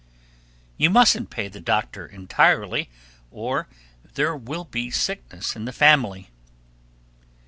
[0.77, 2.89] You mustn't pay the doctor entirely,
[3.29, 3.67] or
[4.15, 6.31] there will be sickness in the family.